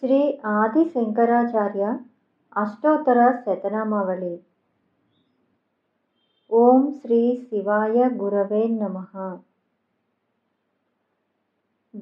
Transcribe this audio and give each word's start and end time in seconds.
श्री 0.00 0.18
आदिशङ्कराचार्य 0.44 1.90
अष्टोत्तरशतनामवळि 2.62 4.34
ॐ 6.62 6.82
श्री 6.96 7.20
शिवाय 7.36 8.08
गुरवे 8.18 8.66
नमः 8.72 9.14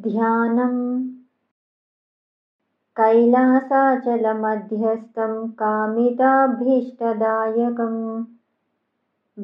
ध्यानं 0.06 0.74
कैलासाचलमध्यस्थं 2.98 5.36
कामिताभीष्टदायकं 5.60 7.94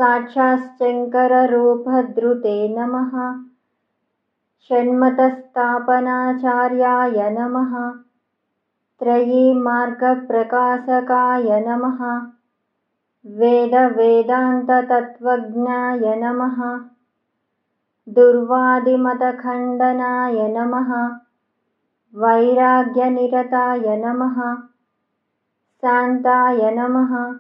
साक्षाच्चङ्कररूपधृते 0.02 2.76
नमः 2.76 3.16
षण्मतस्थापनाचार्याय 4.68 7.30
नमः। 7.30 7.94
त्रयीमार्गप्रकाशकाय 9.00 11.60
नमः। 11.60 12.26
वेदवेदान्ततत्त्वज्ञाय 13.26 16.16
नमः। 16.16 16.80
दुर्वादिमतखण्डनाय 18.08 20.48
नमः। 20.58 20.94
वैराग्यनिरताय 22.24 23.98
नमः। 24.06 24.56
शान्ताय 25.82 26.72
नमः। 26.72 27.34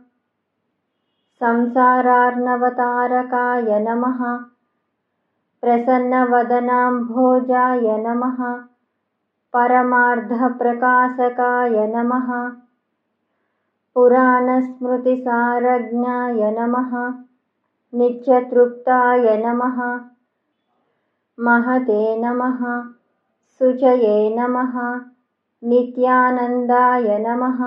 संसारार्णवतारकाय 1.42 3.80
नमः 3.80 4.53
प्रसन्नवदनाम्भोजाय 5.64 7.86
नमः। 8.06 8.40
परमार्धप्रकाशकाय 9.54 11.76
नमः। 11.94 12.28
पुराणस्मृतिसारज्ञाय 13.96 16.42
नमः। 16.58 16.92
नित्यतृप्ताय 18.00 19.26
नमः। 19.46 19.78
महते 21.48 22.02
नमः। 22.26 22.60
शुचये 23.60 24.18
नमः। 24.40 24.76
नित्यानन्दाय 25.72 27.08
नमः। 27.28 27.62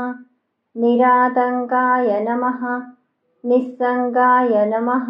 निरातङ्काय 0.84 2.10
नमः। 2.28 2.60
निस्सङ्गाय 3.44 4.54
नमः 4.74 5.08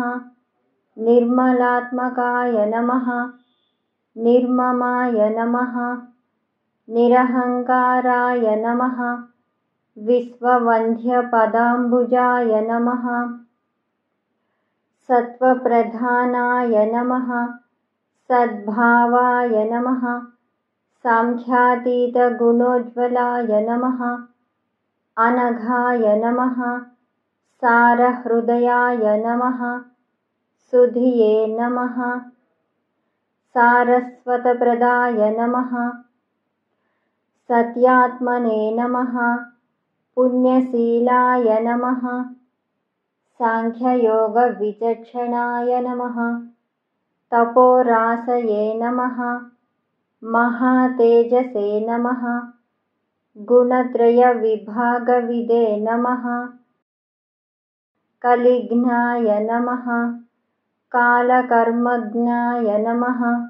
निर्मलात्मकाय 1.05 2.65
नमः। 2.67 3.07
निर्ममाय 4.17 5.29
नमः। 5.31 5.75
निरहङ्काराय 6.89 8.55
नमः। 8.57 8.97
विश्ववन्ध्यपदाम्बुजाय 9.97 12.61
नमः। 12.71 13.05
सत्त्वप्रधानाय 15.09 16.85
नमः। 16.95 17.29
सद्भावाय 18.31 19.65
नमः। 19.73 20.03
साङ्ख्यातीतगुणोज्ज्वलाय 21.05 23.61
नमः। 23.69 24.01
अनघाय 25.17 26.15
नमः। 26.25 26.59
सारहृदयाय 27.63 29.05
नमः 29.27 29.61
सुधिये 30.71 31.47
नमः। 31.47 31.97
सारस्वतप्रदाय 33.55 35.31
नमः। 35.31 35.71
सत्यात्मने 37.51 38.57
नमः। 38.79 39.13
पुण्यशीलाय 40.17 41.59
नमः। 41.67 42.03
साङ्ख्ययोगविचक्षणाय 43.41 45.81
नमः। 45.87 46.19
तपोरासये 47.35 48.65
नमः। 48.83 49.19
महातेजसे 50.23 51.67
नमः। 51.87 52.23
गुणत्रयविभागविदे 53.37 55.65
नमः। 55.87 56.25
कलिघ्नाय 58.23 59.39
नमः 59.41 59.87
कालकर्मज्ञाय 60.93 62.79
नमः। 62.79 63.47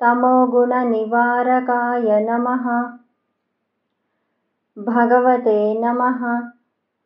तमोगुणनिवारकाय 0.00 2.20
नमः। 2.20 2.92
भगवते 4.78 5.80
नमः। 5.80 6.48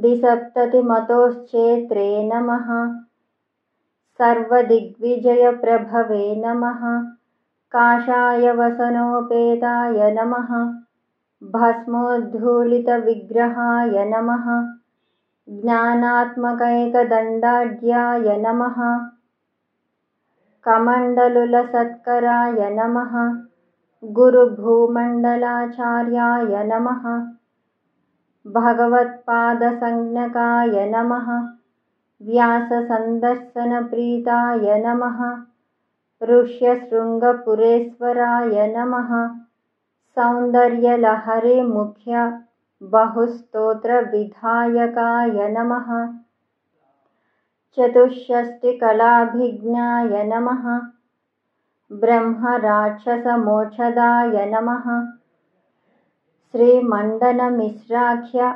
द्विसप्ततिमतोश्चेत्रे 0.00 2.24
नमः। 2.24 2.94
सर्वदिग्विजयप्रभवे 4.18 6.36
नमः। 6.36 7.02
काषायवसनोपेताय 7.74 10.10
नमः। 10.10 10.72
भस्मोद्धूलितविग्रहाय 11.42 14.04
नमः। 14.04 14.68
ज्ञानात्मकैकदण्डाढ्याय 15.48 18.38
नमः। 18.38 19.08
कमण्डलुलसत्कराय 20.64 22.70
नमः। 22.70 23.34
गुरुभूमण्डलाचार्याय 24.04 26.64
नमः 26.64 27.30
भगवत्पादसंज्ञकाय 28.46 30.86
नमः। 30.86 31.48
व्याससन्दर्शनप्रीताय 32.22 34.78
नमः। 34.78 35.42
ऋष्यशृङ्गपुरेश्वराय 36.22 38.74
नमः। 38.76 39.36
सौन्दर्यलहरीमुख्य 40.14 42.40
बहुस्तोत्रविधायकाय 42.82 45.48
नमः। 45.48 46.14
चतुष्षष्टिकलाभिज्ञाय 47.76 50.24
नमः। 50.24 50.82
ब्रह्मराक्षसमोक्षदाय 51.92 54.46
नमः 54.46 55.19
श्रीमण्डनमिश्राख्य 56.52 58.54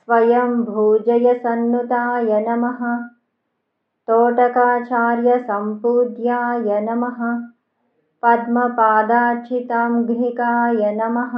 स्वयंभूजयसन्नुताय 0.00 2.44
नमः। 2.48 2.80
तोटकाचार्यसम्पूज्याय 4.06 6.80
नमः। 6.80 7.20
पद्मपादाक्षिताङ्घ्रिकाय 8.22 10.92
नमः। 10.92 11.34